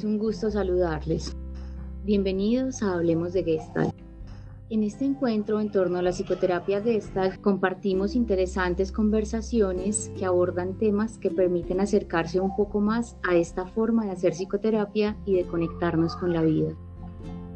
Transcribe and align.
Es 0.00 0.04
un 0.04 0.16
gusto 0.16 0.50
saludarles. 0.50 1.36
Bienvenidos 2.04 2.82
a 2.82 2.94
Hablemos 2.94 3.34
de 3.34 3.44
Gestalt. 3.44 3.94
En 4.70 4.82
este 4.82 5.04
encuentro 5.04 5.60
en 5.60 5.70
torno 5.70 5.98
a 5.98 6.02
la 6.02 6.12
psicoterapia 6.12 6.80
Gestalt 6.80 7.38
compartimos 7.42 8.14
interesantes 8.14 8.92
conversaciones 8.92 10.10
que 10.16 10.24
abordan 10.24 10.78
temas 10.78 11.18
que 11.18 11.30
permiten 11.30 11.80
acercarse 11.80 12.40
un 12.40 12.56
poco 12.56 12.80
más 12.80 13.18
a 13.28 13.36
esta 13.36 13.66
forma 13.66 14.06
de 14.06 14.12
hacer 14.12 14.32
psicoterapia 14.32 15.18
y 15.26 15.34
de 15.34 15.44
conectarnos 15.44 16.16
con 16.16 16.32
la 16.32 16.40
vida. 16.40 16.74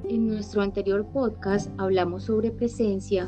En 0.06 0.27
nuestro 0.27 0.61
anterior 0.61 1.06
podcast 1.15 1.70
hablamos 1.79 2.24
sobre 2.24 2.51
presencia 2.51 3.27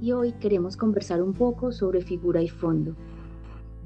y 0.00 0.10
hoy 0.10 0.32
queremos 0.32 0.76
conversar 0.76 1.22
un 1.22 1.32
poco 1.32 1.70
sobre 1.70 2.00
figura 2.00 2.42
y 2.42 2.48
fondo. 2.48 2.96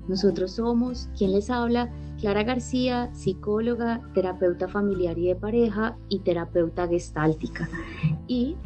Nosotros 0.08 0.52
somos, 0.52 1.08
quien 1.16 1.32
les 1.32 1.48
habla, 1.50 1.90
Clara 2.20 2.42
García, 2.42 3.10
psicóloga, 3.14 4.00
terapeuta 4.14 4.68
familiar 4.68 5.18
y 5.18 5.28
de 5.28 5.36
pareja 5.36 5.96
y 6.08 6.20
terapeuta 6.20 6.88
gestáltica. 6.88 7.68
Y 8.26 8.56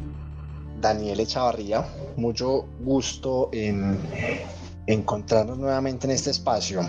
Daniel 0.81 1.19
Echavarría, 1.19 1.87
mucho 2.17 2.65
gusto 2.83 3.49
en 3.51 3.97
encontrarnos 4.85 5.57
nuevamente 5.57 6.07
en 6.07 6.11
este 6.11 6.31
espacio. 6.31 6.81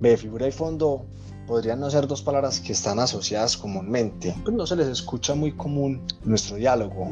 Ve, 0.00 0.16
figura 0.16 0.48
y 0.48 0.52
fondo 0.52 1.06
podrían 1.46 1.80
no 1.80 1.90
ser 1.90 2.06
dos 2.06 2.22
palabras 2.22 2.60
que 2.60 2.72
están 2.72 2.98
asociadas 2.98 3.56
comúnmente, 3.56 4.34
pues 4.42 4.54
no 4.54 4.66
se 4.66 4.76
les 4.76 4.88
escucha 4.88 5.34
muy 5.34 5.52
común 5.52 6.02
nuestro 6.24 6.56
diálogo. 6.56 7.08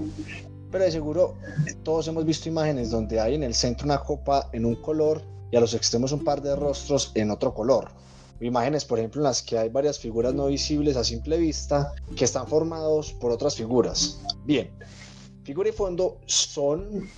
Pero 0.71 0.85
de 0.85 0.91
seguro 0.91 1.37
todos 1.85 2.09
hemos 2.09 2.25
visto 2.25 2.49
imágenes 2.49 2.91
donde 2.91 3.21
hay 3.21 3.37
en 3.37 3.45
el 3.45 3.55
centro 3.55 3.85
una 3.85 3.99
copa 3.99 4.49
en 4.53 4.65
un 4.65 4.75
color 4.75 5.23
y 5.55 5.57
a 5.57 5.61
los 5.61 5.73
extremos 5.75 6.11
un 6.11 6.25
par 6.25 6.43
de 6.43 6.57
rostros 6.57 7.13
en 7.15 7.31
otro 7.31 7.55
color. 7.55 7.93
Imágenes, 8.41 8.85
por 8.85 8.99
ejemplo, 8.99 9.21
en 9.21 9.23
las 9.27 9.41
que 9.41 9.57
hay 9.57 9.69
varias 9.69 10.01
figuras 10.01 10.35
no 10.35 10.47
visibles 10.47 10.97
a 10.97 11.05
simple 11.05 11.37
vista 11.37 11.95
que 12.17 12.25
están 12.25 12.49
formados 12.49 13.13
por 13.13 13.31
otras 13.31 13.55
figuras. 13.55 14.19
Bien, 14.45 14.73
figura 15.45 15.69
y 15.69 15.73
fondo 15.73 16.19
son 16.27 17.09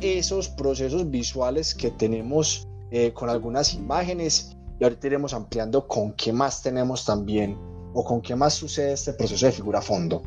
esos 0.00 0.48
procesos 0.48 1.08
visuales 1.08 1.76
que 1.76 1.92
tenemos 1.92 2.66
eh, 2.90 3.12
con 3.12 3.30
algunas 3.30 3.72
imágenes 3.74 4.56
y 4.80 4.82
ahorita 4.82 5.06
iremos 5.06 5.32
ampliando 5.32 5.86
con 5.86 6.12
qué 6.14 6.32
más 6.32 6.64
tenemos 6.64 7.04
también 7.04 7.56
o 7.94 8.02
con 8.04 8.20
qué 8.20 8.34
más 8.34 8.54
sucede 8.54 8.94
este 8.94 9.12
proceso 9.12 9.46
de 9.46 9.52
figura 9.52 9.80
fondo. 9.80 10.24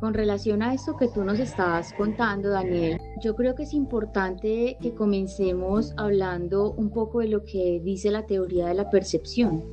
Con 0.00 0.12
relación 0.12 0.62
a 0.62 0.74
esto 0.74 0.96
que 0.96 1.08
tú 1.08 1.24
nos 1.24 1.38
estabas 1.38 1.94
contando, 1.94 2.50
Daniel, 2.50 3.00
yo 3.22 3.34
creo 3.34 3.54
que 3.54 3.62
es 3.62 3.72
importante 3.72 4.76
que 4.80 4.94
comencemos 4.94 5.94
hablando 5.96 6.72
un 6.72 6.90
poco 6.90 7.20
de 7.20 7.28
lo 7.28 7.44
que 7.44 7.80
dice 7.82 8.10
la 8.10 8.26
teoría 8.26 8.66
de 8.66 8.74
la 8.74 8.90
percepción. 8.90 9.64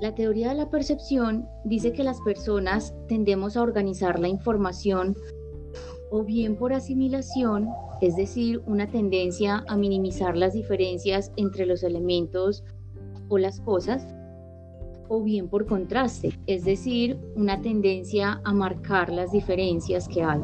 La 0.00 0.14
teoría 0.14 0.50
de 0.50 0.54
la 0.54 0.70
percepción 0.70 1.48
dice 1.64 1.92
que 1.92 2.04
las 2.04 2.20
personas 2.20 2.94
tendemos 3.08 3.56
a 3.56 3.62
organizar 3.62 4.20
la 4.20 4.28
información 4.28 5.16
o 6.12 6.22
bien 6.22 6.56
por 6.56 6.72
asimilación, 6.72 7.68
es 8.00 8.14
decir, 8.14 8.62
una 8.66 8.88
tendencia 8.88 9.64
a 9.66 9.76
minimizar 9.76 10.36
las 10.36 10.54
diferencias 10.54 11.32
entre 11.36 11.66
los 11.66 11.82
elementos 11.82 12.62
o 13.28 13.36
las 13.36 13.60
cosas, 13.60 14.06
o 15.10 15.20
bien 15.20 15.48
por 15.48 15.66
contraste, 15.66 16.38
es 16.46 16.64
decir, 16.64 17.18
una 17.34 17.60
tendencia 17.60 18.40
a 18.44 18.52
marcar 18.54 19.12
las 19.12 19.32
diferencias 19.32 20.06
que 20.06 20.22
hay. 20.22 20.40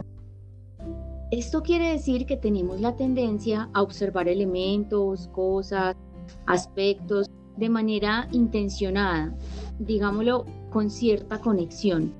Esto 1.31 1.62
quiere 1.62 1.92
decir 1.92 2.27
que 2.27 2.36
tenemos 2.36 2.81
la 2.81 2.97
tendencia 2.97 3.70
a 3.73 3.83
observar 3.83 4.28
elementos, 4.28 5.29
cosas, 5.29 5.95
aspectos 6.46 7.30
de 7.57 7.68
manera 7.68 8.29
intencionada, 8.33 9.36
digámoslo, 9.79 10.45
con 10.70 10.91
cierta 10.91 11.41
conexión. 11.41 12.12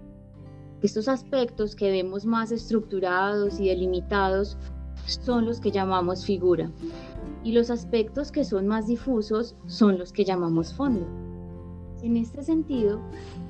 Estos 0.83 1.09
aspectos 1.09 1.75
que 1.75 1.91
vemos 1.91 2.25
más 2.25 2.53
estructurados 2.53 3.59
y 3.59 3.69
delimitados 3.69 4.57
son 5.05 5.47
los 5.47 5.61
que 5.61 5.73
llamamos 5.73 6.25
figura 6.25 6.71
y 7.43 7.53
los 7.53 7.71
aspectos 7.71 8.31
que 8.31 8.45
son 8.45 8.69
más 8.69 8.87
difusos 8.87 9.57
son 9.67 9.99
los 9.99 10.13
que 10.13 10.25
llamamos 10.25 10.73
fondo. 10.73 11.26
En 12.07 12.17
este 12.17 12.45
sentido, 12.45 13.01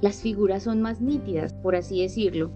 las 0.00 0.22
figuras 0.22 0.62
son 0.62 0.80
más 0.80 1.02
nítidas, 1.02 1.52
por 1.52 1.76
así 1.76 2.00
decirlo, 2.00 2.50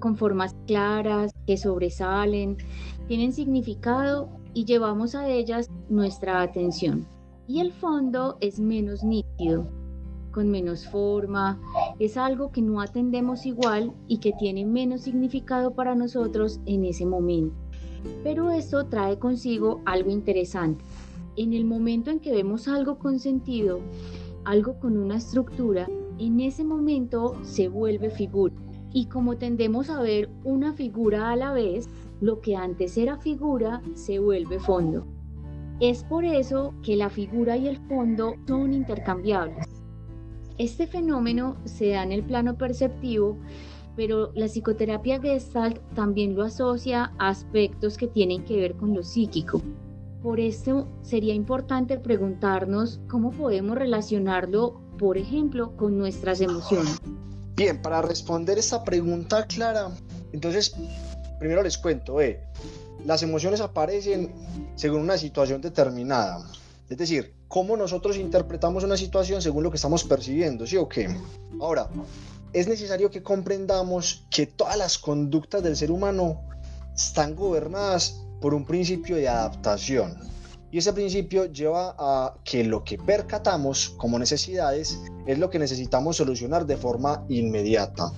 con 0.00 0.16
formas 0.16 0.56
claras, 0.66 1.32
que 1.46 1.58
sobresalen, 1.58 2.56
tienen 3.08 3.34
significado 3.34 4.30
y 4.54 4.64
llevamos 4.64 5.14
a 5.14 5.28
ellas 5.28 5.68
nuestra 5.90 6.40
atención. 6.40 7.06
Y 7.46 7.60
el 7.60 7.72
fondo 7.72 8.38
es 8.40 8.58
menos 8.58 9.04
nítido, 9.04 9.68
con 10.30 10.50
menos 10.50 10.88
forma, 10.88 11.60
es 11.98 12.16
algo 12.16 12.50
que 12.50 12.62
no 12.62 12.80
atendemos 12.80 13.44
igual 13.44 13.92
y 14.08 14.16
que 14.16 14.32
tiene 14.38 14.64
menos 14.64 15.02
significado 15.02 15.74
para 15.74 15.94
nosotros 15.94 16.58
en 16.64 16.86
ese 16.86 17.04
momento. 17.04 17.54
Pero 18.24 18.50
esto 18.50 18.86
trae 18.86 19.18
consigo 19.18 19.82
algo 19.84 20.10
interesante. 20.10 20.82
En 21.36 21.52
el 21.52 21.66
momento 21.66 22.10
en 22.10 22.18
que 22.18 22.32
vemos 22.32 22.66
algo 22.66 22.98
con 22.98 23.18
sentido, 23.18 23.80
algo 24.44 24.78
con 24.78 24.96
una 24.96 25.16
estructura, 25.16 25.88
en 26.18 26.40
ese 26.40 26.64
momento 26.64 27.36
se 27.42 27.68
vuelve 27.68 28.10
figura. 28.10 28.54
Y 28.92 29.06
como 29.06 29.38
tendemos 29.38 29.88
a 29.88 30.00
ver 30.00 30.28
una 30.44 30.72
figura 30.74 31.30
a 31.30 31.36
la 31.36 31.52
vez, 31.52 31.88
lo 32.20 32.40
que 32.40 32.56
antes 32.56 32.96
era 32.96 33.16
figura 33.16 33.82
se 33.94 34.18
vuelve 34.18 34.58
fondo. 34.58 35.06
Es 35.80 36.04
por 36.04 36.24
eso 36.24 36.74
que 36.82 36.96
la 36.96 37.10
figura 37.10 37.56
y 37.56 37.66
el 37.66 37.78
fondo 37.88 38.34
son 38.46 38.72
intercambiables. 38.72 39.66
Este 40.58 40.86
fenómeno 40.86 41.56
se 41.64 41.88
da 41.88 42.02
en 42.02 42.12
el 42.12 42.22
plano 42.22 42.56
perceptivo, 42.56 43.38
pero 43.96 44.30
la 44.34 44.46
psicoterapia 44.46 45.20
Gestalt 45.20 45.80
también 45.94 46.36
lo 46.36 46.44
asocia 46.44 47.12
a 47.18 47.30
aspectos 47.30 47.96
que 47.96 48.06
tienen 48.06 48.44
que 48.44 48.60
ver 48.60 48.76
con 48.76 48.94
lo 48.94 49.02
psíquico. 49.02 49.60
Por 50.22 50.38
esto 50.38 50.86
sería 51.02 51.34
importante 51.34 51.98
preguntarnos 51.98 53.00
cómo 53.10 53.32
podemos 53.32 53.76
relacionarlo, 53.76 54.80
por 54.96 55.18
ejemplo, 55.18 55.76
con 55.76 55.98
nuestras 55.98 56.40
emociones. 56.40 56.96
Bien, 57.56 57.82
para 57.82 58.00
responder 58.02 58.56
esta 58.56 58.84
pregunta 58.84 59.46
clara, 59.46 59.90
entonces 60.32 60.76
primero 61.40 61.62
les 61.64 61.76
cuento, 61.76 62.20
eh, 62.20 62.40
las 63.04 63.24
emociones 63.24 63.60
aparecen 63.60 64.32
según 64.76 65.00
una 65.00 65.18
situación 65.18 65.60
determinada. 65.60 66.48
Es 66.88 66.98
decir, 66.98 67.34
cómo 67.48 67.76
nosotros 67.76 68.16
interpretamos 68.16 68.84
una 68.84 68.96
situación 68.96 69.42
según 69.42 69.64
lo 69.64 69.70
que 69.70 69.76
estamos 69.76 70.04
percibiendo, 70.04 70.68
¿sí 70.68 70.76
o 70.76 70.88
qué? 70.88 71.08
Ahora, 71.60 71.88
es 72.52 72.68
necesario 72.68 73.10
que 73.10 73.24
comprendamos 73.24 74.24
que 74.30 74.46
todas 74.46 74.76
las 74.76 74.98
conductas 74.98 75.64
del 75.64 75.76
ser 75.76 75.90
humano 75.90 76.42
están 76.94 77.34
gobernadas 77.34 78.22
por 78.42 78.52
un 78.52 78.66
principio 78.66 79.16
de 79.16 79.28
adaptación. 79.28 80.18
Y 80.70 80.78
ese 80.78 80.92
principio 80.92 81.46
lleva 81.46 81.94
a 81.98 82.34
que 82.44 82.64
lo 82.64 82.82
que 82.82 82.98
percatamos 82.98 83.90
como 83.96 84.18
necesidades 84.18 84.98
es 85.26 85.38
lo 85.38 85.48
que 85.48 85.58
necesitamos 85.58 86.16
solucionar 86.16 86.66
de 86.66 86.76
forma 86.76 87.24
inmediata. 87.28 88.12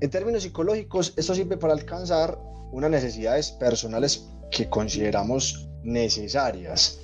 En 0.00 0.10
términos 0.10 0.44
psicológicos, 0.44 1.12
esto 1.16 1.34
sirve 1.34 1.56
para 1.56 1.72
alcanzar 1.72 2.38
unas 2.70 2.90
necesidades 2.90 3.50
personales 3.50 4.28
que 4.50 4.68
consideramos 4.68 5.68
necesarias. 5.82 7.00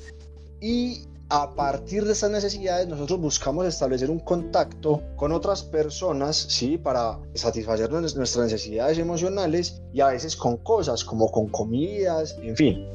Y 0.60 1.06
a 1.30 1.54
partir 1.54 2.04
de 2.04 2.12
estas 2.12 2.30
necesidades 2.30 2.86
nosotros 2.86 3.18
buscamos 3.20 3.66
establecer 3.66 4.10
un 4.10 4.20
contacto 4.20 5.02
con 5.16 5.32
otras 5.32 5.62
personas, 5.62 6.36
¿sí? 6.36 6.76
Para 6.76 7.18
satisfacer 7.34 7.90
nuestras 7.90 8.36
necesidades 8.36 8.98
emocionales 8.98 9.82
y 9.92 10.00
a 10.00 10.08
veces 10.08 10.36
con 10.36 10.58
cosas 10.58 11.04
como 11.04 11.30
con 11.30 11.48
comidas, 11.48 12.36
en 12.42 12.56
fin. 12.56 12.86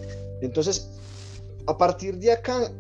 Entonces, 0.42 0.92
a 1.66 1.78
partir 1.78 2.18
de 2.18 2.32
acá 2.32 2.72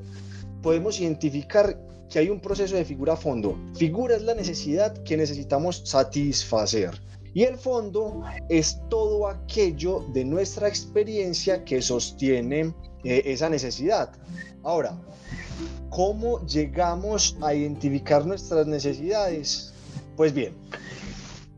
podemos 0.61 0.99
identificar 0.99 1.77
que 2.09 2.19
hay 2.19 2.29
un 2.29 2.39
proceso 2.39 2.75
de 2.75 2.85
figura 2.85 3.13
a 3.13 3.17
fondo. 3.17 3.57
Figura 3.75 4.15
es 4.15 4.23
la 4.23 4.33
necesidad 4.35 4.97
que 5.03 5.17
necesitamos 5.17 5.81
satisfacer. 5.85 6.99
Y 7.33 7.43
el 7.43 7.57
fondo 7.57 8.23
es 8.49 8.81
todo 8.89 9.27
aquello 9.27 10.05
de 10.13 10.25
nuestra 10.25 10.67
experiencia 10.67 11.63
que 11.63 11.81
sostiene 11.81 12.73
eh, 13.03 13.21
esa 13.25 13.49
necesidad. 13.49 14.11
Ahora, 14.63 14.97
¿cómo 15.89 16.45
llegamos 16.45 17.37
a 17.41 17.53
identificar 17.53 18.25
nuestras 18.25 18.67
necesidades? 18.67 19.73
Pues 20.15 20.33
bien, 20.33 20.53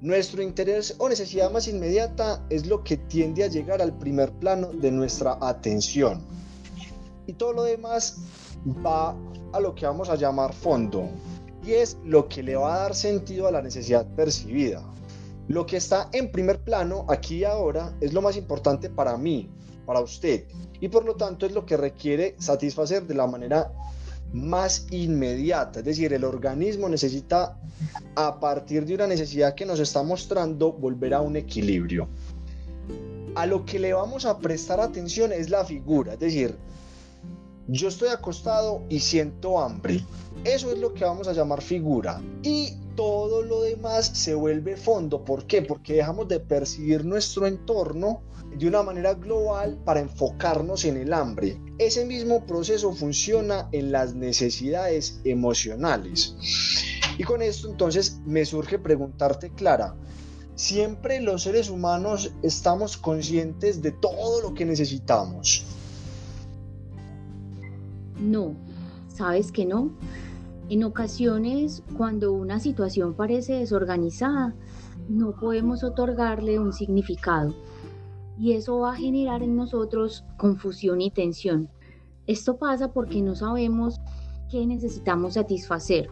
nuestro 0.02 0.42
interés 0.42 0.96
o 0.98 1.10
necesidad 1.10 1.52
más 1.52 1.68
inmediata 1.68 2.44
es 2.50 2.66
lo 2.66 2.84
que 2.84 2.98
tiende 2.98 3.44
a 3.44 3.48
llegar 3.48 3.82
al 3.82 3.98
primer 3.98 4.32
plano 4.32 4.72
de 4.74 4.92
nuestra 4.92 5.38
atención. 5.42 6.22
Y 7.28 7.34
todo 7.34 7.54
lo 7.54 7.64
demás 7.64 8.18
va 8.86 9.16
a 9.54 9.60
lo 9.60 9.76
que 9.76 9.86
vamos 9.86 10.10
a 10.10 10.16
llamar 10.16 10.54
fondo. 10.54 11.10
Y 11.64 11.74
es 11.74 11.98
lo 12.04 12.28
que 12.28 12.42
le 12.42 12.56
va 12.56 12.76
a 12.76 12.80
dar 12.80 12.96
sentido 12.96 13.48
a 13.48 13.52
la 13.52 13.62
necesidad 13.62 14.08
percibida. 14.16 14.84
Lo 15.48 15.66
que 15.66 15.78
está 15.78 16.10
en 16.14 16.32
primer 16.32 16.64
plano 16.64 17.06
aquí 17.08 17.38
y 17.38 17.44
ahora 17.44 17.96
es 18.02 18.14
lo 18.14 18.22
más 18.22 18.38
importante 18.38 18.90
para 18.90 19.18
mí, 19.18 19.50
para 19.86 20.00
usted. 20.00 20.46
Y 20.80 20.88
por 20.88 21.06
lo 21.06 21.16
tanto 21.16 21.46
es 21.46 21.52
lo 21.52 21.66
que 21.66 21.78
requiere 21.78 22.36
satisfacer 22.40 23.06
de 23.06 23.14
la 23.14 23.28
manera 23.28 23.72
más 24.34 24.88
inmediata, 24.92 25.80
es 25.80 25.86
decir, 25.86 26.14
el 26.14 26.24
organismo 26.24 26.88
necesita 26.88 27.58
a 28.16 28.40
partir 28.40 28.86
de 28.86 28.96
una 28.96 29.08
necesidad 29.08 29.56
que 29.56 29.66
nos 29.66 29.80
está 29.80 30.04
mostrando 30.04 30.72
volver 30.72 31.14
a 31.14 31.22
un 31.22 31.36
equilibrio. 31.36 32.08
A 33.36 33.46
lo 33.46 33.66
que 33.66 33.80
le 33.80 33.94
vamos 33.94 34.26
a 34.26 34.40
prestar 34.40 34.80
atención 34.80 35.32
es 35.32 35.50
la 35.50 35.66
figura, 35.66 36.14
es 36.14 36.20
decir, 36.20 36.56
yo 37.68 37.88
estoy 37.88 38.10
acostado 38.10 38.84
y 38.90 39.00
siento 39.00 39.60
hambre. 39.60 40.04
Eso 40.44 40.72
es 40.72 40.80
lo 40.80 40.94
que 40.94 41.06
vamos 41.06 41.28
a 41.28 41.34
llamar 41.34 41.62
figura. 41.62 42.22
Y 42.44 42.74
todo 42.96 43.42
lo 43.42 43.62
demás 43.62 44.12
se 44.14 44.34
vuelve 44.36 44.76
fondo. 44.78 45.24
¿Por 45.24 45.46
qué? 45.46 45.62
Porque 45.62 45.94
dejamos 45.94 46.28
de 46.28 46.40
percibir 46.40 47.06
nuestro 47.06 47.48
entorno 47.48 48.22
de 48.58 48.68
una 48.68 48.84
manera 48.84 49.14
global 49.14 49.80
para 49.86 50.02
enfocarnos 50.02 50.86
en 50.86 50.98
el 50.98 51.14
hambre. 51.14 51.60
Ese 51.78 52.06
mismo 52.06 52.46
proceso 52.46 52.92
funciona 52.94 53.70
en 53.72 53.92
las 53.92 54.14
necesidades 54.14 55.22
emocionales. 55.24 56.36
Y 57.18 57.24
con 57.24 57.42
esto 57.42 57.70
entonces 57.70 58.20
me 58.26 58.46
surge 58.46 58.80
preguntarte, 58.80 59.52
Clara, 59.52 59.96
siempre 60.56 61.22
los 61.22 61.44
seres 61.44 61.70
humanos 61.70 62.34
estamos 62.44 62.98
conscientes 62.98 63.82
de 63.82 63.92
todo 63.92 64.42
lo 64.42 64.54
que 64.54 64.66
necesitamos. 64.66 65.66
No, 68.20 68.56
¿sabes 69.08 69.52
que 69.52 69.66
no? 69.66 69.92
En 70.72 70.86
ocasiones, 70.86 71.84
cuando 71.98 72.32
una 72.32 72.62
situación 72.62 73.14
parece 73.14 73.56
desorganizada, 73.56 74.56
no 75.10 75.34
podemos 75.36 75.84
otorgarle 75.84 76.60
un 76.60 76.72
significado 76.72 77.54
y 78.40 78.54
eso 78.54 78.80
va 78.80 78.94
a 78.94 78.96
generar 78.96 79.44
en 79.44 79.58
nosotros 79.58 80.24
confusión 80.38 81.02
y 81.02 81.12
tensión. 81.12 81.68
Esto 82.26 82.56
pasa 82.56 82.94
porque 82.94 83.22
no 83.22 83.36
sabemos 83.36 84.00
qué 84.50 84.66
necesitamos 84.66 85.34
satisfacer. 85.34 86.10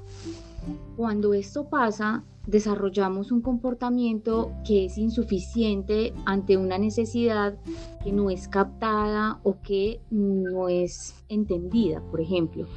Cuando 0.97 1.33
esto 1.33 1.69
pasa, 1.69 2.25
desarrollamos 2.45 3.31
un 3.31 3.39
comportamiento 3.39 4.51
que 4.67 4.83
es 4.83 4.97
insuficiente 4.97 6.13
ante 6.25 6.57
una 6.57 6.77
necesidad 6.77 7.57
que 8.03 8.11
no 8.11 8.29
es 8.29 8.49
captada 8.49 9.39
o 9.43 9.61
que 9.61 10.01
no 10.11 10.67
es 10.67 11.15
entendida, 11.29 12.01
por 12.11 12.19
ejemplo. 12.19 12.67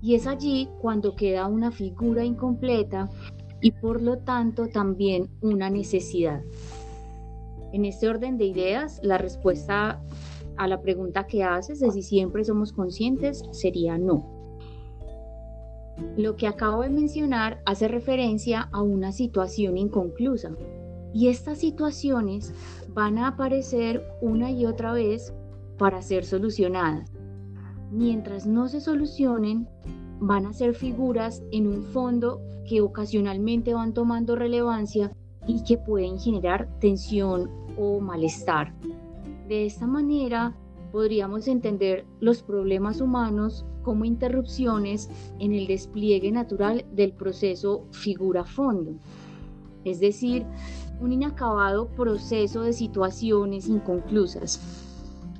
Y 0.00 0.14
es 0.14 0.26
allí 0.26 0.68
cuando 0.80 1.16
queda 1.16 1.46
una 1.46 1.70
figura 1.70 2.24
incompleta 2.24 3.08
y 3.60 3.72
por 3.72 4.00
lo 4.00 4.18
tanto 4.18 4.68
también 4.68 5.28
una 5.40 5.70
necesidad. 5.70 6.42
En 7.72 7.84
este 7.84 8.08
orden 8.08 8.38
de 8.38 8.46
ideas, 8.46 9.00
la 9.02 9.18
respuesta 9.18 10.00
a 10.56 10.68
la 10.68 10.80
pregunta 10.80 11.26
que 11.26 11.44
haces 11.44 11.80
de 11.80 11.90
si 11.90 12.02
siempre 12.02 12.44
somos 12.44 12.72
conscientes 12.72 13.44
sería 13.52 13.98
no. 13.98 14.38
Lo 16.16 16.36
que 16.36 16.46
acabo 16.46 16.82
de 16.82 16.90
mencionar 16.90 17.60
hace 17.66 17.88
referencia 17.88 18.68
a 18.72 18.82
una 18.82 19.12
situación 19.12 19.76
inconclusa 19.76 20.52
y 21.12 21.28
estas 21.28 21.58
situaciones 21.58 22.52
van 22.94 23.18
a 23.18 23.28
aparecer 23.28 24.04
una 24.20 24.50
y 24.50 24.66
otra 24.66 24.92
vez 24.92 25.32
para 25.76 26.02
ser 26.02 26.24
solucionadas. 26.24 27.10
Mientras 27.90 28.46
no 28.46 28.68
se 28.68 28.80
solucionen, 28.80 29.68
van 30.20 30.46
a 30.46 30.52
ser 30.52 30.74
figuras 30.74 31.42
en 31.52 31.66
un 31.66 31.84
fondo 31.84 32.40
que 32.68 32.80
ocasionalmente 32.80 33.72
van 33.74 33.94
tomando 33.94 34.36
relevancia 34.36 35.12
y 35.46 35.64
que 35.64 35.78
pueden 35.78 36.18
generar 36.18 36.68
tensión 36.80 37.50
o 37.78 38.00
malestar. 38.00 38.74
De 39.48 39.64
esta 39.64 39.86
manera, 39.86 40.54
podríamos 40.92 41.48
entender 41.48 42.04
los 42.20 42.42
problemas 42.42 43.00
humanos 43.00 43.64
como 43.82 44.04
interrupciones 44.04 45.08
en 45.38 45.54
el 45.54 45.66
despliegue 45.66 46.30
natural 46.30 46.84
del 46.92 47.12
proceso 47.12 47.86
figura-fondo, 47.92 48.92
es 49.84 50.00
decir, 50.00 50.44
un 51.00 51.12
inacabado 51.12 51.88
proceso 51.88 52.62
de 52.62 52.74
situaciones 52.74 53.68
inconclusas. 53.68 54.87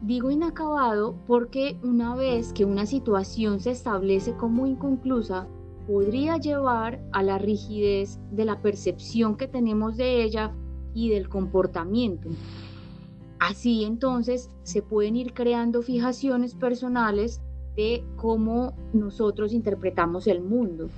Digo 0.02 0.30
inacabado 0.30 1.16
porque 1.26 1.76
una 1.82 2.14
vez 2.14 2.52
que 2.52 2.64
una 2.64 2.86
situación 2.86 3.60
se 3.60 3.72
establece 3.72 4.36
como 4.36 4.66
inconclusa, 4.66 5.48
podría 5.88 6.36
llevar 6.36 7.02
a 7.12 7.22
la 7.22 7.38
rigidez 7.38 8.20
de 8.30 8.44
la 8.44 8.62
percepción 8.62 9.36
que 9.36 9.48
tenemos 9.48 9.96
de 9.96 10.22
ella 10.22 10.54
y 10.94 11.08
del 11.08 11.28
comportamiento. 11.28 12.28
Así 13.40 13.84
entonces 13.84 14.50
se 14.62 14.82
pueden 14.82 15.16
ir 15.16 15.32
creando 15.32 15.82
fijaciones 15.82 16.54
personales 16.54 17.40
de 17.76 18.04
cómo 18.16 18.74
nosotros 18.92 19.52
interpretamos 19.52 20.26
el 20.26 20.42
mundo. 20.42 20.88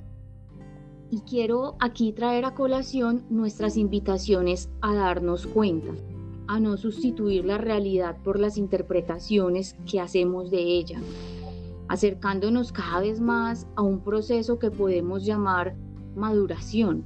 Y 1.09 1.21
quiero 1.21 1.75
aquí 1.79 2.13
traer 2.13 2.45
a 2.45 2.53
colación 2.53 3.23
nuestras 3.29 3.77
invitaciones 3.77 4.69
a 4.81 4.93
darnos 4.93 5.45
cuenta, 5.47 5.91
a 6.51 6.59
no 6.59 6.75
sustituir 6.75 7.45
la 7.45 7.57
realidad 7.57 8.17
por 8.25 8.37
las 8.37 8.57
interpretaciones 8.57 9.77
que 9.89 10.01
hacemos 10.01 10.51
de 10.51 10.59
ella, 10.59 10.99
acercándonos 11.87 12.73
cada 12.73 12.99
vez 12.99 13.21
más 13.21 13.67
a 13.77 13.83
un 13.83 14.01
proceso 14.01 14.59
que 14.59 14.69
podemos 14.69 15.23
llamar 15.25 15.77
maduración, 16.13 17.05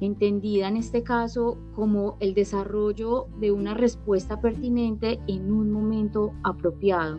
entendida 0.00 0.68
en 0.68 0.76
este 0.76 1.02
caso 1.02 1.58
como 1.74 2.16
el 2.20 2.32
desarrollo 2.34 3.26
de 3.40 3.50
una 3.50 3.74
respuesta 3.74 4.40
pertinente 4.40 5.18
en 5.26 5.50
un 5.50 5.72
momento 5.72 6.32
apropiado. 6.44 7.18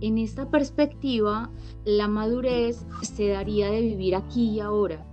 En 0.00 0.18
esta 0.18 0.50
perspectiva, 0.50 1.52
la 1.84 2.08
madurez 2.08 2.84
se 3.02 3.28
daría 3.28 3.70
de 3.70 3.82
vivir 3.82 4.16
aquí 4.16 4.50
y 4.50 4.58
ahora, 4.58 5.06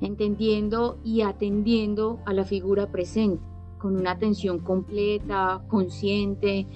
entendiendo 0.00 0.98
y 1.04 1.20
atendiendo 1.20 2.20
a 2.24 2.32
la 2.32 2.46
figura 2.46 2.90
presente, 2.90 3.51
con 3.82 3.96
una 3.96 4.12
atención 4.12 4.60
completa, 4.60 5.60
consciente, 5.66 6.68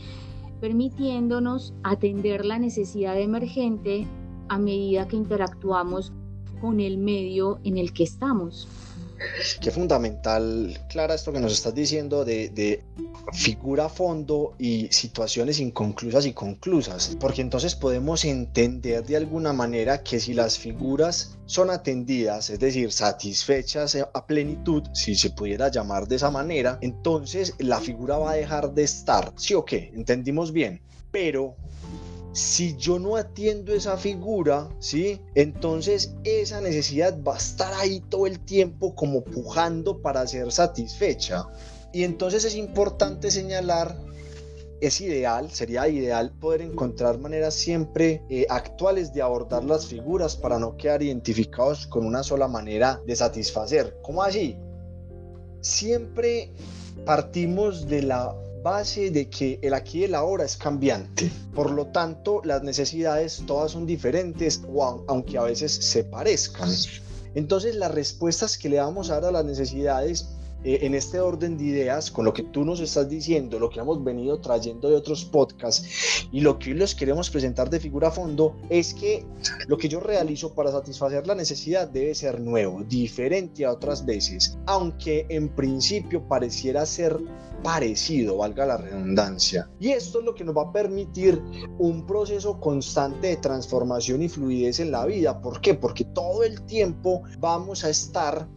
permitiéndonos 0.61 1.73
atender 1.85 2.45
la 2.45 2.59
necesidad 2.59 3.17
emergente 3.19 4.09
a 4.49 4.59
medida 4.59 5.07
que 5.07 5.17
interactuamos 5.17 6.13
con 6.61 6.81
el 6.81 6.99
medio 6.99 7.61
en 7.63 7.79
el 7.79 7.93
que 7.93 8.03
estamos. 8.03 8.67
Qué 9.61 9.71
fundamental, 9.71 10.79
Clara, 10.89 11.15
esto 11.15 11.33
que 11.33 11.41
nos 11.41 11.53
estás 11.53 11.75
diciendo 11.75 12.25
de, 12.25 12.83
figura 13.33 13.87
a 13.87 13.89
fondo 13.89 14.55
y 14.59 14.89
situaciones 14.91 15.59
inconclusas 15.59 16.27
y 16.27 16.33
conclusas, 16.33 17.17
porque 17.19 17.41
entonces 17.41 17.75
podemos 17.75 18.25
entender 18.25 19.05
de 19.05 19.17
alguna 19.17 19.53
manera 19.53 20.03
que 20.03 20.21
si 20.21 20.35
las 20.35 20.59
figuras 20.59 21.37
son 21.47 21.71
atendidas, 21.71 22.51
es 22.51 22.59
decir, 22.59 22.93
satisfechas 22.93 23.97
a 23.97 24.27
plenitud, 24.27 24.83
si 24.93 25.15
se 25.15 25.31
pudiera 25.31 25.71
llamar 25.71 26.07
de 26.07 26.17
esa 26.17 26.31
manera, 26.31 26.79
entonces 26.81 27.55
la 27.59 27.81
figura 27.81 28.19
va 28.19 28.33
a 28.33 28.35
dejar 28.35 28.73
de 28.73 28.85
estar, 28.85 29.33
¿sí 29.37 29.55
o 29.55 29.65
qué? 29.65 29.93
¿Entendimos 29.95 30.53
bien? 30.53 30.81
Pero 31.11 31.57
si 32.37 32.77
yo 32.77 32.99
no 32.99 33.17
atiendo 33.17 33.73
esa 33.73 33.97
figura, 33.97 34.69
¿sí? 34.79 35.23
Entonces 35.35 36.13
esa 36.23 36.61
necesidad 36.61 37.19
va 37.27 37.33
a 37.33 37.39
estar 37.39 37.73
ahí 37.73 38.01
todo 38.11 38.27
el 38.27 38.41
tiempo 38.41 38.95
como 38.95 39.25
pujando 39.25 40.03
para 40.03 40.27
ser 40.27 40.53
satisfecha. 40.53 41.47
Y 41.95 42.05
entonces 42.05 42.45
es 42.45 42.55
importante 42.55 43.31
señalar, 43.31 43.97
es 44.83 45.01
ideal, 45.01 45.51
sería 45.51 45.89
ideal 45.89 46.31
poder 46.39 46.61
encontrar 46.61 47.19
maneras 47.19 47.55
siempre 47.55 48.23
eh, 48.29 48.45
actuales 48.51 49.15
de 49.15 49.23
abordar 49.23 49.65
las 49.65 49.87
figuras 49.87 50.37
para 50.37 50.59
no 50.59 50.77
quedar 50.77 51.03
identificados 51.03 51.87
con 51.87 52.05
una 52.05 52.23
sola 52.23 52.49
manera 52.49 53.01
de 53.07 53.17
satisfacer. 53.17 53.97
¿Cómo 54.03 54.23
así? 54.23 54.59
Siempre 55.63 56.53
partimos 57.07 57.87
de 57.89 58.03
la 58.03 58.37
base 58.63 59.11
de 59.11 59.29
que 59.29 59.59
el 59.63 59.75
aquí 59.75 60.01
y 60.01 60.05
el 60.05 60.15
ahora 60.15 60.45
es 60.45 60.57
cambiante. 60.57 61.31
Por 61.55 61.71
lo 61.71 61.87
tanto, 61.87 62.41
las 62.45 62.63
necesidades 62.63 63.43
todas 63.47 63.73
son 63.73 63.87
diferentes, 63.87 64.63
aunque 65.09 65.39
a 65.39 65.43
veces 65.43 65.73
se 65.73 66.05
parezcan. 66.05 66.71
Entonces, 67.35 67.77
las 67.77 67.91
respuestas 67.93 68.57
que 68.59 68.69
le 68.69 68.79
vamos 68.79 69.11
a 69.11 69.15
dar 69.21 69.27
a 69.27 69.33
las 69.33 69.45
necesidades 69.45 70.27
eh, 70.65 70.81
en 70.83 70.95
este 70.95 71.21
orden 71.21 71.57
de 71.57 71.65
ideas, 71.65 72.11
con 72.11 72.25
lo 72.25 72.33
que 72.33 72.43
tú 72.43 72.65
nos 72.65 72.81
estás 72.81 73.09
diciendo, 73.09 73.59
lo 73.59 73.71
que 73.71 73.81
hemos 73.81 74.03
venido 74.03 74.41
trayendo 74.41 74.89
de 74.89 74.97
otros 74.97 75.25
podcasts 75.25 76.29
y 76.33 76.41
lo 76.41 76.59
que 76.59 76.71
hoy 76.71 76.79
les 76.79 76.95
queremos 76.95 77.31
presentar 77.31 77.71
de 77.71 77.81
figura 77.81 78.09
a 78.09 78.11
fondo, 78.11 78.57
es 78.69 78.95
que 78.95 79.25
lo 79.69 79.79
que 79.79 79.89
yo 79.89 80.01
realizo 80.01 80.55
para 80.55 80.73
satisfacer 80.73 81.27
la 81.27 81.35
necesidad 81.35 81.89
debe 81.89 82.15
ser 82.15 82.41
nuevo, 82.41 82.83
diferente 82.83 83.65
a 83.65 83.73
otras 83.73 84.05
veces, 84.05 84.59
aunque 84.67 85.27
en 85.29 85.49
principio 85.49 86.27
pareciera 86.27 86.85
ser 86.87 87.17
parecido, 87.63 88.39
valga 88.39 88.67
la 88.67 88.77
redundancia. 88.77 89.69
Y 89.81 89.91
esto 89.91 90.21
es 90.21 90.25
lo 90.25 90.35
que 90.35 90.45
nos 90.45 90.57
va 90.57 90.63
a 90.63 90.73
permitir 90.73 91.43
un 91.79 92.07
proceso 92.07 92.61
constante 92.61 93.29
de 93.29 93.37
transformación 93.37 94.23
y 94.23 94.29
fluidez 94.29 94.81
en 94.81 94.91
la 94.91 95.05
vida. 95.07 95.41
¿Por 95.41 95.61
qué? 95.61 95.75
Porque 95.75 96.05
todo 96.05 96.45
el 96.45 96.63
tiempo 96.63 97.23
vamos 97.39 97.85
a 97.85 97.91
estar 97.91 98.49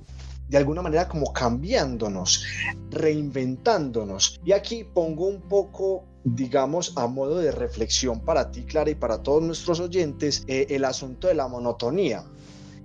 de 0.49 0.57
alguna 0.57 0.81
manera 0.81 1.07
como 1.07 1.31
cambiándonos, 1.31 2.43
reinventándonos. 2.89 4.39
Y 4.43 4.51
aquí 4.51 4.83
pongo 4.83 5.27
un 5.27 5.41
poco 5.41 6.05
digamos, 6.23 6.93
a 6.97 7.07
modo 7.07 7.37
de 7.37 7.51
reflexión 7.51 8.19
para 8.19 8.51
ti, 8.51 8.63
Clara, 8.63 8.89
y 8.89 8.95
para 8.95 9.23
todos 9.23 9.41
nuestros 9.41 9.79
oyentes, 9.79 10.43
eh, 10.47 10.67
el 10.69 10.85
asunto 10.85 11.27
de 11.27 11.33
la 11.33 11.47
monotonía. 11.47 12.23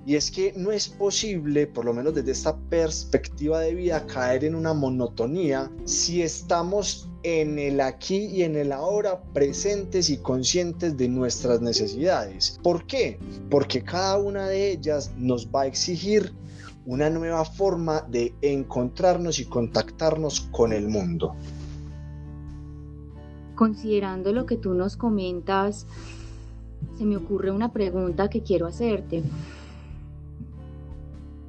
Y 0.06 0.16
es 0.16 0.30
que 0.30 0.52
no 0.54 0.70
es 0.70 0.88
posible, 0.88 1.66
por 1.66 1.86
lo 1.86 1.94
menos 1.94 2.14
desde 2.14 2.32
esta 2.32 2.56
perspectiva 2.56 3.60
de 3.60 3.74
vida, 3.74 4.06
caer 4.06 4.44
en 4.44 4.54
una 4.54 4.74
monotonía 4.74 5.70
si 5.84 6.22
estamos 6.22 7.08
en 7.22 7.58
el 7.58 7.80
aquí 7.80 8.26
y 8.26 8.42
en 8.42 8.54
el 8.54 8.70
ahora 8.70 9.22
presentes 9.32 10.10
y 10.10 10.18
conscientes 10.18 10.98
de 10.98 11.08
nuestras 11.08 11.62
necesidades. 11.62 12.60
¿Por 12.62 12.86
qué? 12.86 13.18
Porque 13.48 13.82
cada 13.82 14.18
una 14.18 14.46
de 14.46 14.72
ellas 14.72 15.10
nos 15.16 15.46
va 15.48 15.62
a 15.62 15.66
exigir 15.66 16.34
una 16.86 17.10
nueva 17.10 17.44
forma 17.44 18.02
de 18.02 18.34
encontrarnos 18.42 19.38
y 19.38 19.46
contactarnos 19.46 20.40
con 20.52 20.72
el 20.72 20.88
mundo. 20.88 21.34
Considerando 23.54 24.32
lo 24.32 24.46
que 24.46 24.56
tú 24.56 24.74
nos 24.74 24.96
comentas, 24.96 25.86
se 26.98 27.04
me 27.04 27.16
ocurre 27.16 27.50
una 27.50 27.72
pregunta 27.72 28.28
que 28.28 28.42
quiero 28.42 28.66
hacerte. 28.66 29.22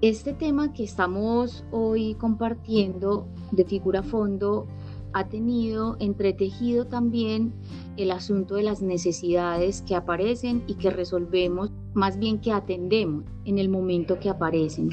Este 0.02 0.34
tema 0.34 0.72
que 0.72 0.84
estamos 0.84 1.64
hoy 1.72 2.16
compartiendo 2.16 3.28
de 3.52 3.66
figura 3.66 4.04
fondo 4.04 4.68
ha 5.16 5.30
tenido 5.30 5.96
entretejido 6.02 6.88
también 6.88 7.54
el 7.96 8.12
asunto 8.12 8.56
de 8.56 8.64
las 8.64 8.82
necesidades 8.82 9.82
que 9.82 9.96
aparecen 9.96 10.62
y 10.68 10.74
que 10.76 10.90
resolvemos, 10.90 11.72
más 11.94 12.20
bien 12.20 12.42
que 12.42 12.52
atendemos 12.52 13.24
en 13.46 13.58
el 13.58 13.70
momento 13.70 14.20
que 14.20 14.28
aparecen. 14.28 14.90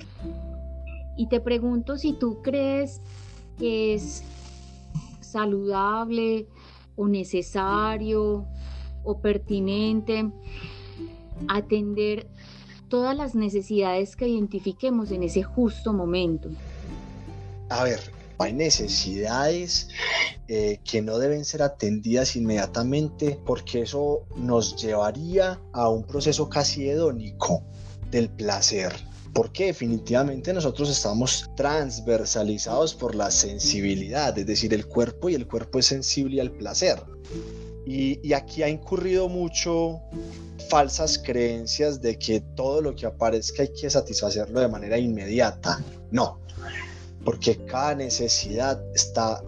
Y 1.16 1.28
te 1.28 1.40
pregunto 1.40 1.98
si 1.98 2.12
tú 2.12 2.40
crees 2.40 3.00
que 3.58 3.94
es 3.94 4.22
saludable 5.20 6.46
o 6.94 7.08
necesario 7.08 8.46
o 9.02 9.20
pertinente 9.20 10.30
atender 11.48 12.28
todas 12.86 13.16
las 13.16 13.34
necesidades 13.34 14.14
que 14.14 14.28
identifiquemos 14.28 15.10
en 15.10 15.24
ese 15.24 15.42
justo 15.42 15.92
momento. 15.92 16.48
A 17.70 17.82
ver, 17.82 18.11
hay 18.38 18.52
necesidades 18.52 19.88
eh, 20.48 20.80
que 20.84 21.02
no 21.02 21.18
deben 21.18 21.44
ser 21.44 21.62
atendidas 21.62 22.36
inmediatamente 22.36 23.38
porque 23.44 23.82
eso 23.82 24.26
nos 24.36 24.76
llevaría 24.76 25.60
a 25.72 25.88
un 25.88 26.04
proceso 26.04 26.48
casi 26.48 26.88
hedónico 26.88 27.62
del 28.10 28.28
placer. 28.30 28.92
Porque 29.32 29.66
definitivamente 29.66 30.52
nosotros 30.52 30.90
estamos 30.90 31.50
transversalizados 31.56 32.94
por 32.94 33.14
la 33.14 33.30
sensibilidad, 33.30 34.38
es 34.38 34.46
decir, 34.46 34.74
el 34.74 34.86
cuerpo 34.86 35.30
y 35.30 35.34
el 35.34 35.46
cuerpo 35.46 35.78
es 35.78 35.86
sensible 35.86 36.40
al 36.40 36.50
placer. 36.50 37.02
Y, 37.86 38.20
y 38.26 38.34
aquí 38.34 38.62
ha 38.62 38.68
incurrido 38.68 39.28
mucho 39.30 40.00
falsas 40.68 41.18
creencias 41.18 42.00
de 42.02 42.18
que 42.18 42.40
todo 42.40 42.82
lo 42.82 42.94
que 42.94 43.06
aparezca 43.06 43.62
hay 43.62 43.72
que 43.72 43.88
satisfacerlo 43.88 44.60
de 44.60 44.68
manera 44.68 44.98
inmediata. 44.98 45.82
No, 46.10 46.42
porque 47.24 47.64
cada 47.64 47.94
necesidad 47.94 48.82
está 48.94 49.42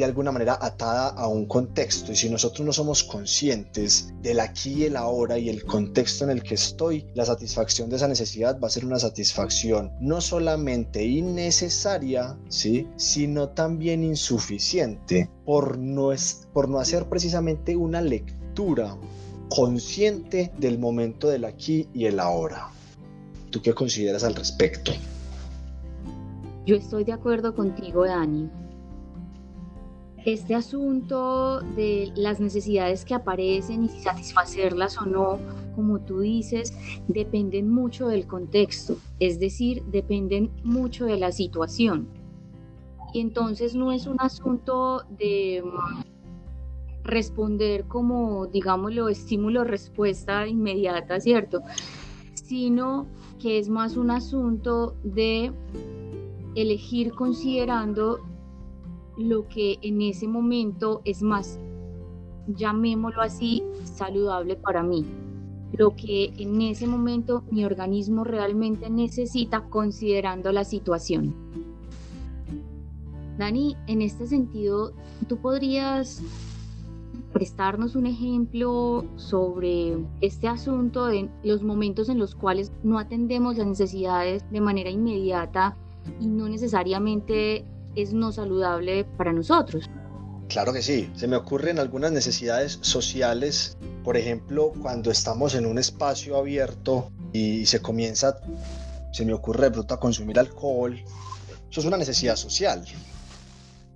de 0.00 0.04
alguna 0.04 0.32
manera 0.32 0.58
atada 0.60 1.08
a 1.08 1.26
un 1.26 1.46
contexto 1.46 2.12
y 2.12 2.16
si 2.16 2.30
nosotros 2.30 2.64
no 2.64 2.72
somos 2.72 3.04
conscientes 3.04 4.12
del 4.22 4.40
aquí 4.40 4.72
y 4.72 4.84
el 4.84 4.96
ahora 4.96 5.38
y 5.38 5.48
el 5.48 5.64
contexto 5.64 6.24
en 6.24 6.30
el 6.30 6.42
que 6.42 6.54
estoy, 6.54 7.06
la 7.14 7.26
satisfacción 7.26 7.90
de 7.90 7.96
esa 7.96 8.08
necesidad 8.08 8.58
va 8.58 8.68
a 8.68 8.70
ser 8.70 8.84
una 8.84 8.98
satisfacción 8.98 9.92
no 10.00 10.20
solamente 10.20 11.04
innecesaria, 11.04 12.38
¿sí? 12.48 12.88
sino 12.96 13.50
también 13.50 14.02
insuficiente 14.02 15.28
por 15.44 15.76
no, 15.76 16.12
es, 16.12 16.48
por 16.52 16.68
no 16.68 16.78
hacer 16.78 17.06
precisamente 17.08 17.76
una 17.76 18.00
lectura 18.00 18.96
consciente 19.50 20.52
del 20.56 20.78
momento 20.78 21.28
del 21.28 21.44
aquí 21.44 21.88
y 21.92 22.06
el 22.06 22.20
ahora. 22.20 22.70
¿Tú 23.50 23.60
qué 23.60 23.74
consideras 23.74 24.22
al 24.22 24.34
respecto? 24.34 24.92
Yo 26.66 26.76
estoy 26.76 27.04
de 27.04 27.12
acuerdo 27.12 27.54
contigo, 27.54 28.04
Dani. 28.04 28.50
Este 30.26 30.54
asunto 30.54 31.60
de 31.60 32.12
las 32.14 32.40
necesidades 32.40 33.06
que 33.06 33.14
aparecen 33.14 33.84
y 33.84 33.88
si 33.88 34.00
satisfacerlas 34.00 34.98
o 34.98 35.06
no, 35.06 35.38
como 35.74 36.00
tú 36.00 36.20
dices, 36.20 36.74
dependen 37.08 37.70
mucho 37.70 38.08
del 38.08 38.26
contexto, 38.26 38.98
es 39.18 39.40
decir, 39.40 39.82
dependen 39.84 40.50
mucho 40.62 41.06
de 41.06 41.16
la 41.16 41.32
situación. 41.32 42.08
Y 43.14 43.20
entonces 43.20 43.74
no 43.74 43.92
es 43.92 44.06
un 44.06 44.20
asunto 44.20 45.04
de 45.08 45.62
mm, 45.64 46.02
responder 47.02 47.86
como, 47.86 48.46
digámoslo, 48.46 49.08
estímulo-respuesta 49.08 50.46
inmediata, 50.46 51.18
¿cierto? 51.18 51.62
Sino 52.34 53.06
que 53.40 53.58
es 53.58 53.70
más 53.70 53.96
un 53.96 54.10
asunto 54.10 54.94
de 55.02 55.52
elegir 56.54 57.12
considerando 57.12 58.20
lo 59.16 59.46
que 59.48 59.78
en 59.82 60.00
ese 60.00 60.26
momento 60.26 61.02
es 61.04 61.22
más, 61.22 61.58
llamémoslo 62.46 63.22
así, 63.22 63.62
saludable 63.84 64.56
para 64.56 64.82
mí. 64.82 65.04
Lo 65.72 65.94
que 65.94 66.32
en 66.38 66.60
ese 66.62 66.86
momento 66.86 67.44
mi 67.50 67.64
organismo 67.64 68.24
realmente 68.24 68.90
necesita 68.90 69.62
considerando 69.68 70.50
la 70.52 70.64
situación. 70.64 71.34
Dani, 73.38 73.76
en 73.86 74.02
este 74.02 74.26
sentido, 74.26 74.92
¿tú 75.28 75.38
podrías 75.38 76.22
prestarnos 77.32 77.94
un 77.94 78.06
ejemplo 78.06 79.04
sobre 79.16 79.96
este 80.20 80.48
asunto 80.48 81.06
de 81.06 81.28
los 81.44 81.62
momentos 81.62 82.08
en 82.08 82.18
los 82.18 82.34
cuales 82.34 82.72
no 82.82 82.98
atendemos 82.98 83.56
las 83.56 83.66
necesidades 83.66 84.44
de 84.50 84.60
manera 84.60 84.90
inmediata 84.90 85.76
y 86.20 86.26
no 86.26 86.48
necesariamente 86.48 87.64
es 87.96 88.12
no 88.12 88.32
saludable 88.32 89.04
para 89.16 89.32
nosotros. 89.32 89.88
Claro 90.48 90.72
que 90.72 90.82
sí, 90.82 91.10
se 91.14 91.28
me 91.28 91.36
ocurren 91.36 91.78
algunas 91.78 92.10
necesidades 92.10 92.78
sociales, 92.80 93.76
por 94.02 94.16
ejemplo, 94.16 94.72
cuando 94.82 95.10
estamos 95.10 95.54
en 95.54 95.64
un 95.64 95.78
espacio 95.78 96.36
abierto 96.36 97.10
y 97.32 97.66
se 97.66 97.80
comienza, 97.80 98.40
se 99.12 99.24
me 99.24 99.32
ocurre 99.32 99.64
de 99.64 99.70
pronto 99.70 99.94
a 99.94 100.00
consumir 100.00 100.38
alcohol, 100.38 101.00
eso 101.70 101.80
es 101.80 101.86
una 101.86 101.96
necesidad 101.96 102.34
social. 102.34 102.84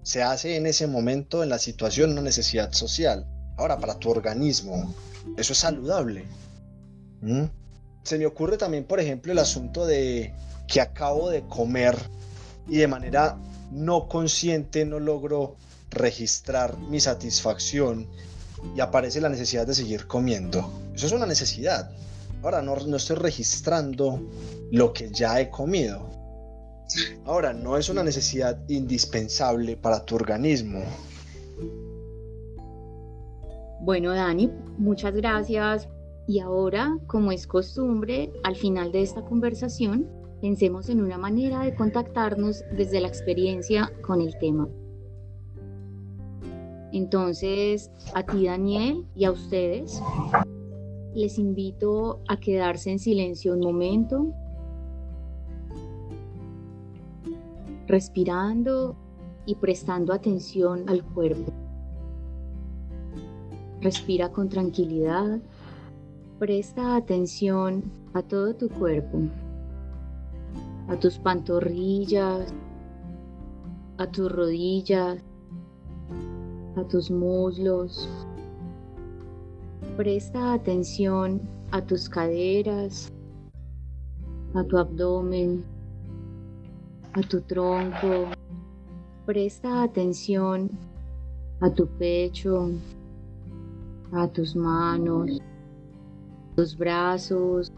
Se 0.04 0.23
hace 0.23 0.56
en 0.56 0.66
ese 0.66 0.87
momento, 0.87 1.42
en 1.42 1.49
la 1.49 1.58
situación, 1.58 2.12
una 2.12 2.23
necesidad 2.23 2.73
social. 2.73 3.26
Ahora, 3.56 3.78
para 3.78 3.99
tu 3.99 4.11
organismo, 4.11 4.94
eso 5.37 5.52
es 5.54 5.58
saludable. 5.58 6.25
¿Mm? 7.20 7.44
Se 8.04 8.18
me 8.18 8.26
ocurre 8.26 8.58
también, 8.58 8.84
por 8.84 9.00
ejemplo, 9.00 9.32
el 9.32 9.38
asunto 9.38 9.87
de 9.87 10.32
que 10.68 10.80
acabo 10.80 11.30
de 11.30 11.42
comer 11.42 11.96
y 12.68 12.76
de 12.76 12.87
manera 12.87 13.37
no 13.73 14.08
consciente 14.08 14.84
no 14.84 15.00
logro 15.00 15.56
registrar 15.90 16.76
mi 16.78 17.00
satisfacción 17.00 18.06
y 18.76 18.80
aparece 18.80 19.20
la 19.20 19.28
necesidad 19.28 19.66
de 19.66 19.75
seguir 19.75 20.06
comiendo. 20.06 20.70
Eso 20.94 21.06
es 21.06 21.12
una 21.12 21.26
necesidad. 21.26 21.90
Ahora 22.42 22.61
no, 22.61 22.76
no 22.76 22.96
estoy 22.96 23.16
registrando 23.16 24.20
lo 24.70 24.92
que 24.92 25.11
ya 25.11 25.40
he 25.40 25.49
comido. 25.49 26.11
Ahora 27.25 27.54
no 27.54 27.78
es 27.78 27.88
una 27.88 28.02
necesidad 28.02 28.58
indispensable 28.68 29.76
para 29.76 30.04
tu 30.04 30.16
organismo. 30.16 30.82
Bueno, 33.80 34.12
Dani, 34.12 34.50
muchas 34.78 35.14
gracias. 35.14 35.88
Y 36.26 36.40
ahora, 36.40 36.99
como 37.07 37.33
es 37.33 37.47
costumbre, 37.47 38.33
al 38.43 38.57
final 38.57 38.93
de 38.93 39.02
esta 39.02 39.25
conversación, 39.25 40.09
Pensemos 40.45 40.90
en 40.90 41.00
una 41.00 41.16
manera 41.16 41.62
de 41.62 41.75
contactarnos 41.75 42.64
desde 42.76 43.00
la 43.00 43.09
experiencia 43.09 43.90
con 44.07 44.21
el 44.21 44.37
tema. 44.38 44.69
Entonces, 46.93 47.90
a 48.12 48.25
ti 48.25 48.45
Daniel 48.45 49.07
y 49.16 49.25
a 49.25 49.31
ustedes, 49.31 50.02
les 51.14 51.38
invito 51.38 52.21
a 52.28 52.38
quedarse 52.38 52.90
en 52.90 52.99
silencio 52.99 53.54
un 53.54 53.61
momento, 53.61 54.35
respirando 57.87 58.97
y 59.47 59.54
prestando 59.54 60.12
atención 60.12 60.87
al 60.90 61.02
cuerpo. 61.02 61.54
Respira 63.81 64.31
con 64.31 64.50
tranquilidad, 64.50 65.40
presta 66.44 66.96
atención 66.96 67.82
a 68.12 68.20
todo 68.20 68.54
tu 68.54 68.68
cuerpo 68.68 69.18
a 70.88 70.96
tus 71.00 71.16
pantorrillas, 71.16 72.52
a 73.96 74.06
tus 74.06 74.30
rodillas, 74.30 75.24
a 76.76 76.84
tus 76.84 77.10
muslos. 77.10 78.06
Presta 79.96 80.52
atención 80.52 81.40
a 81.70 81.80
tus 81.80 82.10
caderas, 82.10 83.10
a 84.52 84.62
tu 84.64 84.76
abdomen, 84.76 85.64
a 87.14 87.22
tu 87.22 87.40
tronco. 87.40 88.26
Presta 89.24 89.82
atención 89.82 90.68
a 91.62 91.70
tu 91.70 91.86
pecho, 91.86 92.68
a 94.12 94.28
tus 94.28 94.54
manos, 94.54 95.40
tus 96.54 96.76
brazos, 96.76 97.73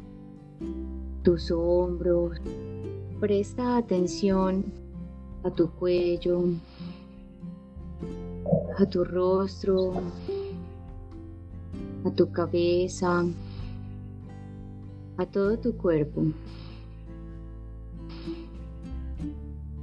tus 1.22 1.50
hombros. 1.50 2.38
Presta 3.20 3.78
atención 3.78 4.64
a 5.42 5.50
tu 5.50 5.70
cuello, 5.70 6.44
a 8.78 8.86
tu 8.86 9.04
rostro, 9.04 9.94
a 12.04 12.10
tu 12.10 12.30
cabeza, 12.30 13.24
a 15.16 15.26
todo 15.26 15.58
tu 15.58 15.76
cuerpo. 15.76 16.24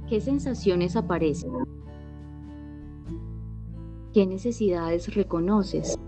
¿Qué 0.08 0.20
sensaciones 0.20 0.94
aparecen? 0.94 1.50
¿Qué 4.12 4.26
necesidades 4.26 5.12
reconoces? 5.12 5.98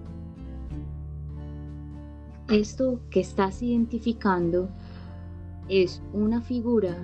Esto 2.48 3.00
que 3.10 3.20
estás 3.20 3.60
identificando 3.60 4.68
es 5.68 6.00
una 6.12 6.40
figura 6.40 6.96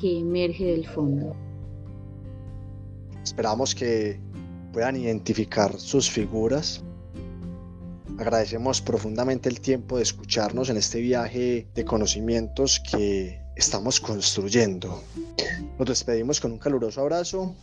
que 0.00 0.18
emerge 0.18 0.64
del 0.64 0.88
fondo. 0.88 1.36
Esperamos 3.22 3.76
que 3.76 4.18
puedan 4.72 4.96
identificar 4.96 5.78
sus 5.78 6.10
figuras. 6.10 6.82
Agradecemos 8.18 8.80
profundamente 8.80 9.48
el 9.48 9.60
tiempo 9.60 9.98
de 9.98 10.02
escucharnos 10.02 10.68
en 10.68 10.76
este 10.76 11.00
viaje 11.00 11.68
de 11.76 11.84
conocimientos 11.84 12.80
que 12.80 13.40
estamos 13.54 14.00
construyendo. 14.00 15.00
Nos 15.78 15.88
despedimos 15.88 16.40
con 16.40 16.50
un 16.50 16.58
caluroso 16.58 17.02
abrazo 17.02 17.54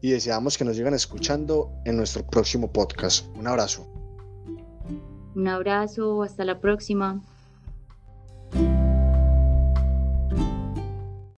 y 0.00 0.10
deseamos 0.10 0.58
que 0.58 0.64
nos 0.64 0.76
sigan 0.76 0.94
escuchando 0.94 1.70
en 1.84 1.96
nuestro 1.96 2.26
próximo 2.26 2.72
podcast. 2.72 3.26
Un 3.36 3.46
abrazo. 3.46 3.99
Un 5.34 5.48
abrazo, 5.48 6.22
hasta 6.22 6.44
la 6.44 6.60
próxima. 6.60 7.20